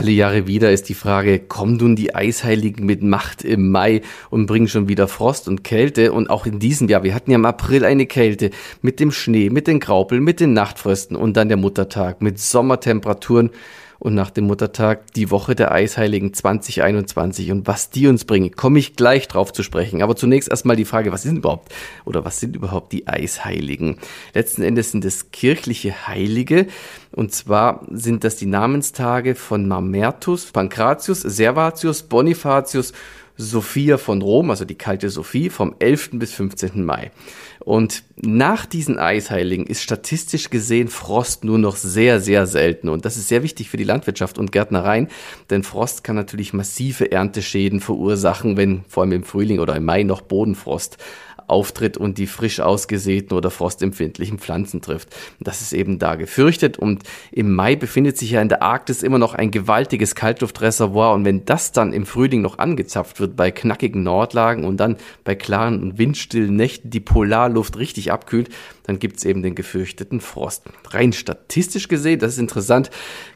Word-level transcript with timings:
Alle 0.00 0.12
Jahre 0.12 0.46
wieder 0.46 0.72
ist 0.72 0.88
die 0.88 0.94
Frage, 0.94 1.38
kommen 1.38 1.76
nun 1.76 1.94
die 1.94 2.14
Eisheiligen 2.14 2.86
mit 2.86 3.02
Macht 3.02 3.44
im 3.44 3.70
Mai 3.70 4.00
und 4.30 4.46
bringen 4.46 4.66
schon 4.66 4.88
wieder 4.88 5.08
Frost 5.08 5.46
und 5.46 5.62
Kälte? 5.62 6.14
Und 6.14 6.30
auch 6.30 6.46
in 6.46 6.58
diesem 6.58 6.88
Jahr, 6.88 7.02
wir 7.02 7.14
hatten 7.14 7.30
ja 7.30 7.34
im 7.34 7.44
April 7.44 7.84
eine 7.84 8.06
Kälte 8.06 8.48
mit 8.80 8.98
dem 8.98 9.12
Schnee, 9.12 9.50
mit 9.50 9.66
den 9.66 9.78
Graupeln, 9.78 10.24
mit 10.24 10.40
den 10.40 10.54
Nachtfrösten 10.54 11.18
und 11.18 11.36
dann 11.36 11.48
der 11.48 11.58
Muttertag 11.58 12.22
mit 12.22 12.38
Sommertemperaturen 12.38 13.50
und 14.00 14.14
nach 14.14 14.30
dem 14.30 14.46
Muttertag 14.46 15.12
die 15.12 15.30
Woche 15.30 15.54
der 15.54 15.70
Eisheiligen 15.70 16.34
2021 16.34 17.52
und 17.52 17.66
was 17.68 17.90
die 17.90 18.08
uns 18.08 18.24
bringen, 18.24 18.50
komme 18.50 18.78
ich 18.78 18.96
gleich 18.96 19.28
drauf 19.28 19.52
zu 19.52 19.62
sprechen. 19.62 20.02
Aber 20.02 20.16
zunächst 20.16 20.50
erstmal 20.50 20.74
die 20.74 20.86
Frage, 20.86 21.12
was 21.12 21.22
sind 21.22 21.36
überhaupt 21.36 21.72
oder 22.06 22.24
was 22.24 22.40
sind 22.40 22.56
überhaupt 22.56 22.92
die 22.92 23.06
Eisheiligen? 23.06 23.98
Letzten 24.34 24.62
Endes 24.62 24.90
sind 24.90 25.04
es 25.04 25.30
kirchliche 25.30 26.08
Heilige 26.08 26.66
und 27.12 27.32
zwar 27.32 27.86
sind 27.90 28.24
das 28.24 28.36
die 28.36 28.46
Namenstage 28.46 29.34
von 29.34 29.68
Mamertus, 29.68 30.46
Pankratius, 30.46 31.20
Servatius, 31.20 32.02
Bonifatius 32.02 32.94
Sophia 33.40 33.96
von 33.96 34.20
Rom, 34.20 34.50
also 34.50 34.64
die 34.64 34.74
kalte 34.74 35.08
Sophie, 35.08 35.48
vom 35.48 35.74
11. 35.78 36.10
bis 36.12 36.34
15. 36.34 36.84
Mai. 36.84 37.10
Und 37.60 38.04
nach 38.16 38.66
diesen 38.66 38.98
Eisheiligen 38.98 39.66
ist 39.66 39.82
statistisch 39.82 40.50
gesehen 40.50 40.88
Frost 40.88 41.44
nur 41.44 41.58
noch 41.58 41.76
sehr, 41.76 42.20
sehr 42.20 42.46
selten. 42.46 42.88
Und 42.88 43.04
das 43.04 43.16
ist 43.16 43.28
sehr 43.28 43.42
wichtig 43.42 43.70
für 43.70 43.76
die 43.76 43.84
Landwirtschaft 43.84 44.38
und 44.38 44.52
Gärtnereien, 44.52 45.08
denn 45.48 45.62
Frost 45.62 46.04
kann 46.04 46.16
natürlich 46.16 46.52
massive 46.52 47.10
Ernteschäden 47.10 47.80
verursachen, 47.80 48.56
wenn 48.56 48.84
vor 48.88 49.02
allem 49.02 49.12
im 49.12 49.24
Frühling 49.24 49.58
oder 49.58 49.76
im 49.76 49.84
Mai 49.84 50.02
noch 50.02 50.20
Bodenfrost 50.20 50.98
auftritt 51.50 51.96
und 51.96 52.18
die 52.18 52.26
frisch 52.26 52.60
ausgesäten 52.60 53.36
oder 53.36 53.50
frostempfindlichen 53.50 54.38
Pflanzen 54.38 54.80
trifft. 54.80 55.14
Das 55.40 55.60
ist 55.60 55.72
eben 55.72 55.98
da 55.98 56.14
gefürchtet 56.14 56.78
und 56.78 57.02
im 57.32 57.54
Mai 57.54 57.76
befindet 57.76 58.16
sich 58.16 58.30
ja 58.30 58.40
in 58.40 58.48
der 58.48 58.62
Arktis 58.62 59.02
immer 59.02 59.18
noch 59.18 59.34
ein 59.34 59.50
gewaltiges 59.50 60.14
Kaltluftreservoir 60.14 61.14
und 61.14 61.24
wenn 61.24 61.44
das 61.44 61.72
dann 61.72 61.92
im 61.92 62.06
Frühling 62.06 62.42
noch 62.42 62.58
angezapft 62.58 63.20
wird 63.20 63.36
bei 63.36 63.50
knackigen 63.50 64.02
Nordlagen 64.02 64.64
und 64.64 64.78
dann 64.78 64.96
bei 65.24 65.34
klaren 65.34 65.82
und 65.82 65.98
windstillen 65.98 66.56
Nächten 66.56 66.90
die 66.90 67.00
Polarluft 67.00 67.76
richtig 67.78 68.12
abkühlt, 68.12 68.48
dann 68.90 68.98
gibt 68.98 69.18
es 69.18 69.24
eben 69.24 69.44
den 69.44 69.54
gefürchteten 69.54 70.20
Frost. 70.20 70.64
Rein 70.88 71.12
statistisch 71.12 71.86
gesehen, 71.86 72.18
das 72.18 72.32
ist 72.32 72.38
interessant, 72.40 72.90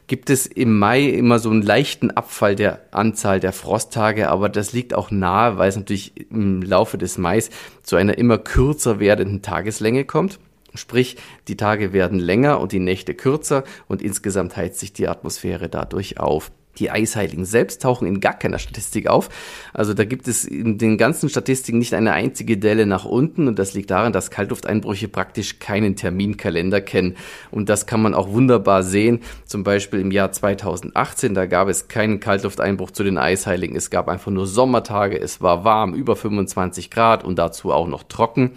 gibt 0.07 0.29
es 0.29 0.45
im 0.45 0.77
Mai 0.77 1.05
immer 1.05 1.39
so 1.39 1.49
einen 1.49 1.61
leichten 1.61 2.11
Abfall 2.11 2.57
der 2.57 2.81
Anzahl 2.91 3.39
der 3.39 3.53
Frosttage, 3.53 4.29
aber 4.29 4.49
das 4.49 4.73
liegt 4.73 4.93
auch 4.93 5.11
nahe, 5.11 5.57
weil 5.57 5.69
es 5.69 5.77
natürlich 5.77 6.29
im 6.29 6.61
Laufe 6.61 6.97
des 6.97 7.17
Mais 7.17 7.51
zu 7.83 7.95
einer 7.95 8.17
immer 8.17 8.37
kürzer 8.37 8.99
werdenden 8.99 9.41
Tageslänge 9.41 10.03
kommt. 10.03 10.39
Sprich, 10.73 11.15
die 11.47 11.55
Tage 11.55 11.93
werden 11.93 12.19
länger 12.19 12.59
und 12.59 12.73
die 12.73 12.79
Nächte 12.79 13.13
kürzer 13.13 13.63
und 13.87 14.01
insgesamt 14.01 14.57
heizt 14.57 14.81
sich 14.81 14.91
die 14.91 15.07
Atmosphäre 15.07 15.69
dadurch 15.69 16.19
auf. 16.19 16.51
Die 16.77 16.91
Eisheiligen 16.91 17.45
selbst 17.45 17.81
tauchen 17.81 18.07
in 18.07 18.19
gar 18.19 18.37
keiner 18.37 18.59
Statistik 18.59 19.07
auf. 19.07 19.29
Also 19.73 19.93
da 19.93 20.05
gibt 20.05 20.27
es 20.27 20.45
in 20.45 20.77
den 20.77 20.97
ganzen 20.97 21.29
Statistiken 21.29 21.79
nicht 21.79 21.93
eine 21.93 22.13
einzige 22.13 22.57
Delle 22.57 22.85
nach 22.85 23.05
unten 23.05 23.47
und 23.47 23.59
das 23.59 23.73
liegt 23.73 23.91
daran, 23.91 24.13
dass 24.13 24.31
Kaltlufteinbrüche 24.31 25.07
praktisch 25.07 25.59
keinen 25.59 25.95
Terminkalender 25.95 26.81
kennen. 26.81 27.15
Und 27.51 27.69
das 27.69 27.85
kann 27.85 28.01
man 28.01 28.13
auch 28.13 28.29
wunderbar 28.29 28.83
sehen. 28.83 29.21
Zum 29.45 29.63
Beispiel 29.63 29.99
im 29.99 30.11
Jahr 30.11 30.31
2018, 30.31 31.33
da 31.33 31.45
gab 31.45 31.67
es 31.67 31.87
keinen 31.87 32.19
Kaltlufteinbruch 32.19 32.91
zu 32.91 33.03
den 33.03 33.17
Eisheiligen. 33.17 33.75
Es 33.75 33.89
gab 33.89 34.07
einfach 34.07 34.31
nur 34.31 34.47
Sommertage, 34.47 35.19
es 35.19 35.41
war 35.41 35.63
warm, 35.63 35.93
über 35.93 36.15
25 36.15 36.91
Grad 36.91 37.23
und 37.23 37.37
dazu 37.37 37.71
auch 37.71 37.87
noch 37.87 38.03
trocken 38.03 38.51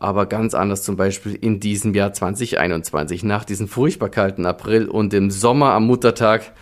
aber 0.00 0.24
ganz 0.24 0.54
anders 0.54 0.82
zum 0.82 0.96
Beispiel 0.96 1.34
in 1.34 1.60
diesem 1.60 1.94
Jahr 1.94 2.12
2021. 2.12 3.22
Nach 3.22 3.44
diesem 3.44 3.68
furchtbar 3.68 4.08
kalten 4.08 4.46
April 4.46 4.88
und 4.88 5.12
im 5.12 5.30
Sommer 5.30 5.72
am 5.72 5.86
Muttertag 5.86 6.52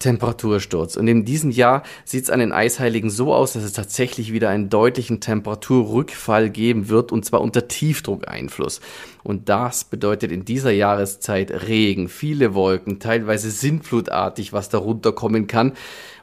Temperatursturz. 0.00 0.96
Und 0.96 1.06
in 1.06 1.24
diesem 1.24 1.50
Jahr 1.50 1.84
sieht 2.04 2.24
es 2.24 2.30
an 2.30 2.40
den 2.40 2.52
Eisheiligen 2.52 3.10
so 3.10 3.32
aus, 3.32 3.52
dass 3.52 3.62
es 3.62 3.72
tatsächlich 3.72 4.32
wieder 4.32 4.48
einen 4.48 4.68
deutlichen 4.68 5.20
Temperaturrückfall 5.20 6.50
geben 6.50 6.88
wird, 6.88 7.12
und 7.12 7.24
zwar 7.24 7.40
unter 7.40 7.68
Tiefdruckeinfluss. 7.68 8.80
Und 9.22 9.48
das 9.48 9.84
bedeutet 9.84 10.32
in 10.32 10.44
dieser 10.44 10.72
Jahreszeit 10.72 11.68
Regen, 11.68 12.08
viele 12.08 12.54
Wolken, 12.54 12.98
teilweise 12.98 13.50
sintflutartig, 13.50 14.52
was 14.52 14.70
darunter 14.70 15.12
kommen 15.12 15.46
kann. 15.46 15.74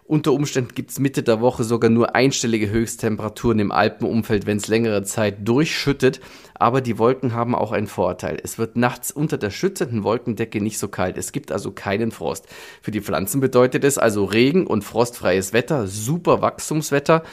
Unter 0.08 0.32
Umständen 0.32 0.74
gibt 0.74 0.92
es 0.92 1.00
Mitte 1.00 1.22
der 1.22 1.42
Woche 1.42 1.66
sogar 1.66 1.90
nur 1.90 2.16
einstellige 2.16 2.70
Höchsttemperaturen 2.70 3.60
im 3.60 3.74
Alpenumfeld, 3.74 4.46
wenn 4.46 4.56
es 4.56 4.70
längere 4.70 5.04
Zeit 5.04 5.46
durchschüttet. 5.46 6.22
Aber 6.54 6.80
die 6.80 6.98
Wolken 6.98 7.34
haben 7.34 7.54
auch 7.54 7.74
einen 7.74 7.88
Vorteil. 7.88 8.40
Es 8.42 8.58
wird 8.58 8.78
nachts 8.78 9.12
unter 9.12 9.38
der 9.38 9.50
schützenden 9.50 10.06
Wolkendecke 10.06 10.62
nicht 10.62 10.80
so 10.80 10.88
kalt. 10.88 11.18
Es 11.18 11.34
gibt 11.34 11.52
also 11.52 11.72
keinen 11.72 12.12
Frost. 12.12 12.46
Für 12.82 12.92
die 12.92 13.02
Pflanzen 13.02 13.42
bedeutet 13.42 13.84
es 13.84 13.98
also 13.98 14.24
Regen 14.24 14.66
und 14.66 14.86
frostfreies 14.86 15.52
Wetter, 15.52 15.88
super 15.88 16.42
Wachstumswetter. 16.42 17.24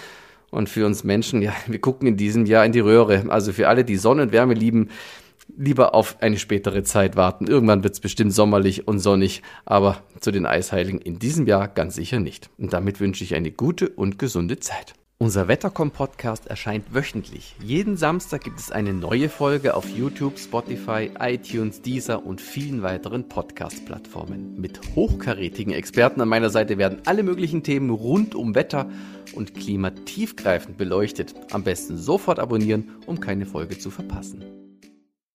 Und 0.50 0.68
für 0.68 0.84
uns 0.84 1.04
Menschen, 1.04 1.42
ja, 1.42 1.52
wir 1.68 1.80
gucken 1.80 2.08
in 2.08 2.16
diesem 2.16 2.44
Jahr 2.44 2.66
in 2.66 2.72
die 2.72 2.80
Röhre. 2.80 3.26
Also 3.28 3.52
für 3.52 3.68
alle, 3.68 3.84
die 3.84 3.96
Sonne 3.96 4.22
und 4.22 4.32
Wärme 4.32 4.54
lieben, 4.54 4.88
lieber 5.56 5.94
auf 5.94 6.16
eine 6.20 6.38
spätere 6.38 6.82
Zeit 6.82 7.16
warten. 7.16 7.46
Irgendwann 7.46 7.84
wird 7.84 7.94
es 7.94 8.00
bestimmt 8.00 8.32
sommerlich 8.32 8.88
und 8.88 8.98
sonnig, 8.98 9.42
aber 9.64 10.02
zu 10.20 10.30
den 10.30 10.46
Eisheiligen 10.46 11.00
in 11.00 11.18
diesem 11.18 11.46
Jahr 11.46 11.68
ganz 11.68 11.94
sicher 11.94 12.20
nicht. 12.20 12.50
Und 12.58 12.72
damit 12.72 13.00
wünsche 13.00 13.24
ich 13.24 13.34
eine 13.34 13.50
gute 13.50 13.88
und 13.88 14.18
gesunde 14.18 14.58
Zeit. 14.58 14.94
Unser 15.16 15.46
Wettercom-Podcast 15.46 16.48
erscheint 16.48 16.92
wöchentlich. 16.92 17.54
Jeden 17.62 17.96
Samstag 17.96 18.42
gibt 18.42 18.58
es 18.58 18.72
eine 18.72 18.92
neue 18.92 19.28
Folge 19.28 19.74
auf 19.74 19.88
YouTube, 19.88 20.38
Spotify, 20.40 21.08
iTunes, 21.20 21.82
Deezer 21.82 22.26
und 22.26 22.40
vielen 22.40 22.82
weiteren 22.82 23.28
Podcast-Plattformen. 23.28 24.60
Mit 24.60 24.80
hochkarätigen 24.96 25.72
Experten 25.72 26.20
an 26.20 26.28
meiner 26.28 26.50
Seite 26.50 26.78
werden 26.78 27.02
alle 27.06 27.22
möglichen 27.22 27.62
Themen 27.62 27.90
rund 27.90 28.34
um 28.34 28.56
Wetter 28.56 28.90
und 29.34 29.54
Klima 29.54 29.90
tiefgreifend 29.90 30.76
beleuchtet. 30.76 31.32
Am 31.52 31.62
besten 31.62 31.96
sofort 31.96 32.40
abonnieren, 32.40 32.90
um 33.06 33.20
keine 33.20 33.46
Folge 33.46 33.78
zu 33.78 33.90
verpassen. 33.90 34.63